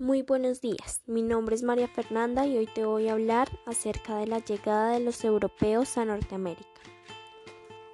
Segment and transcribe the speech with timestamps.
[0.00, 4.14] Muy buenos días, mi nombre es María Fernanda y hoy te voy a hablar acerca
[4.18, 6.68] de la llegada de los europeos a Norteamérica.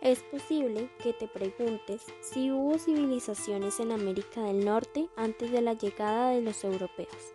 [0.03, 5.73] Es posible que te preguntes si hubo civilizaciones en América del Norte antes de la
[5.73, 7.33] llegada de los europeos.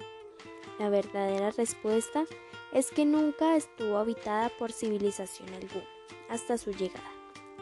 [0.78, 2.26] La verdadera respuesta
[2.72, 5.90] es que nunca estuvo habitada por civilización alguna
[6.30, 7.12] hasta su llegada.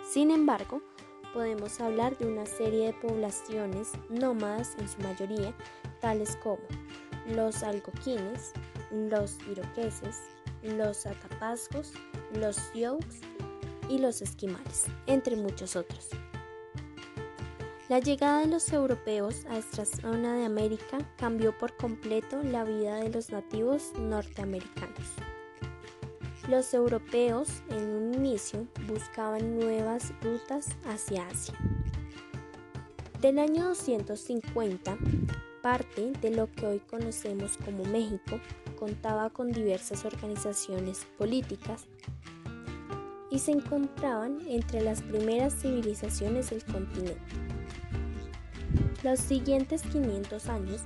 [0.03, 0.81] Sin embargo,
[1.33, 5.53] podemos hablar de una serie de poblaciones nómadas en su mayoría,
[6.01, 6.59] tales como
[7.27, 8.53] los algoquines,
[8.91, 10.21] los iroqueses,
[10.63, 11.93] los atapascos,
[12.33, 13.05] los sioux
[13.89, 16.09] y los esquimales, entre muchos otros.
[17.89, 22.97] La llegada de los europeos a esta zona de América cambió por completo la vida
[22.97, 25.07] de los nativos norteamericanos.
[26.47, 31.55] Los europeos en un inicio buscaban nuevas rutas hacia Asia.
[33.19, 34.97] Del año 250,
[35.61, 38.39] parte de lo que hoy conocemos como México
[38.79, 41.85] contaba con diversas organizaciones políticas
[43.29, 47.19] y se encontraban entre las primeras civilizaciones del continente.
[49.03, 50.81] Los siguientes 500 años,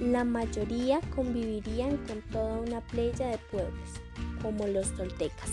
[0.00, 3.90] la mayoría convivirían con toda una playa de pueblos,
[4.42, 5.50] como los toltecas,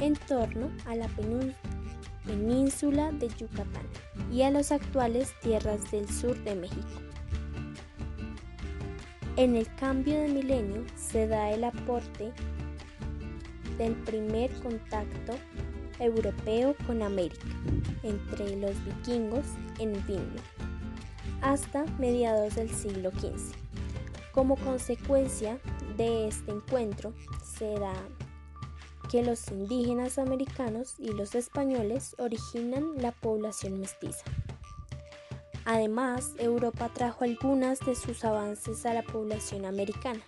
[0.00, 1.08] en torno a la
[2.26, 3.86] península de Yucatán
[4.32, 7.00] y a las actuales tierras del sur de México.
[9.36, 12.32] En el cambio de milenio se da el aporte
[13.78, 15.34] del primer contacto
[15.98, 17.46] europeo con América
[18.02, 19.44] entre los vikingos
[19.78, 20.40] en Vinland
[21.44, 23.54] hasta mediados del siglo XV.
[24.32, 25.58] Como consecuencia
[25.96, 27.94] de este encuentro se da
[29.10, 34.24] que los indígenas americanos y los españoles originan la población mestiza.
[35.64, 40.20] Además, Europa trajo algunas de sus avances a la población americana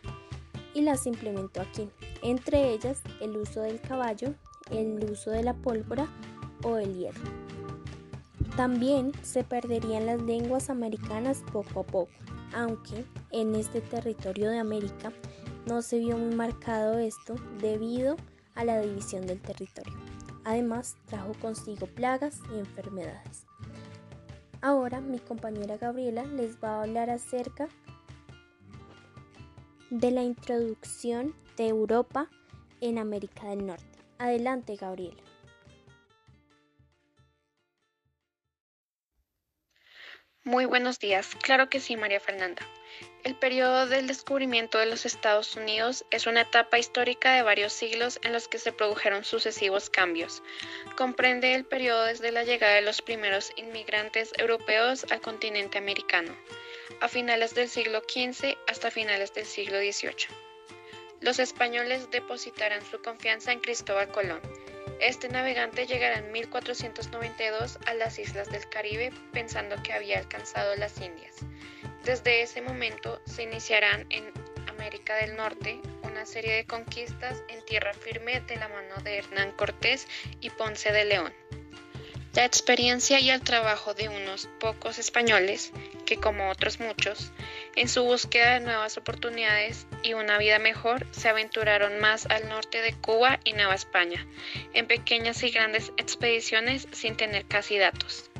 [0.73, 1.91] y las implementó aquí,
[2.23, 4.35] entre ellas el uso del caballo,
[4.71, 6.09] el uso de la pólvora
[6.63, 7.25] o el hierro.
[8.57, 12.09] También se perderían las lenguas americanas poco a poco,
[12.55, 15.13] aunque en este territorio de América
[15.67, 18.17] no se vio muy marcado esto debido
[18.55, 19.95] a la división del territorio.
[20.45, 23.45] Además, trajo consigo plagas y enfermedades.
[24.63, 27.69] Ahora mi compañera Gabriela les va a hablar acerca
[29.91, 32.29] de la introducción de Europa
[32.81, 33.99] en América del Norte.
[34.19, 35.26] Adelante, Gabriela.
[40.47, 41.35] Muy buenos días.
[41.43, 42.63] Claro que sí, María Fernanda.
[43.25, 48.21] El periodo del descubrimiento de los Estados Unidos es una etapa histórica de varios siglos
[48.23, 50.45] en los que se produjeron sucesivos cambios.
[50.97, 56.33] Comprende el periodo desde la llegada de los primeros inmigrantes europeos al continente americano,
[57.01, 60.29] a finales del siglo XV hasta finales del siglo XVIII.
[61.23, 64.41] Los españoles depositarán su confianza en Cristóbal Colón.
[65.01, 71.01] Este navegante llegará en 1492 a las islas del Caribe pensando que había alcanzado las
[71.01, 71.37] Indias.
[72.05, 74.33] Desde ese momento se iniciarán en
[74.69, 79.53] América del Norte una serie de conquistas en tierra firme de la mano de Hernán
[79.53, 80.07] Cortés
[80.41, 81.33] y Ponce de León.
[82.33, 85.73] La experiencia y el trabajo de unos pocos españoles,
[86.05, 87.33] que como otros muchos,
[87.77, 92.81] en su búsqueda de nuevas oportunidades y una vida mejor, se aventuraron más al norte
[92.81, 94.27] de Cuba y Nueva España,
[94.73, 98.31] en pequeñas y grandes expediciones sin tener casi datos.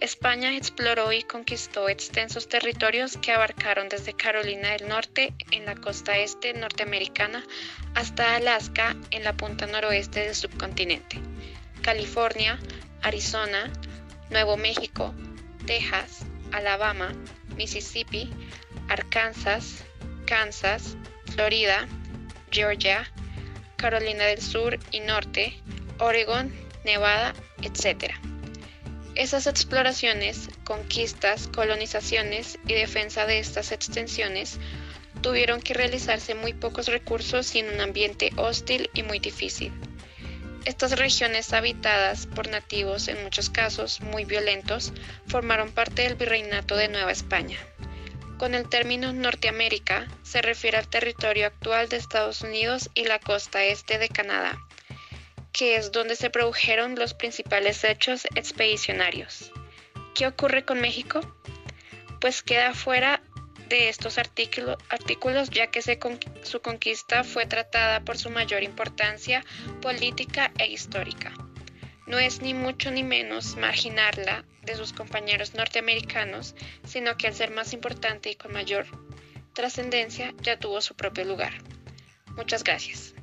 [0.00, 6.18] España exploró y conquistó extensos territorios que abarcaron desde Carolina del Norte en la costa
[6.18, 7.42] este norteamericana
[7.94, 11.18] hasta Alaska en la punta noroeste del subcontinente,
[11.80, 12.58] California,
[13.02, 13.72] Arizona,
[14.28, 15.14] Nuevo México,
[15.64, 17.14] Texas, Alabama,
[17.56, 18.30] Mississippi,
[18.88, 19.84] Arkansas,
[20.26, 20.96] Kansas,
[21.34, 21.86] Florida,
[22.50, 23.10] Georgia,
[23.76, 25.60] Carolina del Sur y Norte,
[25.98, 26.52] Oregon,
[26.84, 28.14] Nevada, etc.
[29.14, 34.58] Esas exploraciones, conquistas, colonizaciones y defensa de estas extensiones
[35.22, 39.72] tuvieron que realizarse muy pocos recursos y en un ambiente hostil y muy difícil.
[40.66, 44.92] Estas regiones habitadas por nativos, en muchos casos muy violentos,
[45.26, 47.58] formaron parte del virreinato de Nueva España.
[48.38, 53.64] Con el término Norteamérica se refiere al territorio actual de Estados Unidos y la costa
[53.64, 54.58] este de Canadá,
[55.52, 59.52] que es donde se produjeron los principales hechos expedicionarios.
[60.14, 61.20] ¿Qué ocurre con México?
[62.20, 63.22] Pues queda fuera
[63.70, 65.80] de estos artículos ya que
[66.42, 69.44] su conquista fue tratada por su mayor importancia
[69.80, 71.32] política e histórica.
[72.06, 76.54] No es ni mucho ni menos marginarla de sus compañeros norteamericanos,
[76.84, 78.86] sino que al ser más importante y con mayor
[79.54, 81.52] trascendencia ya tuvo su propio lugar.
[82.36, 83.14] Muchas gracias.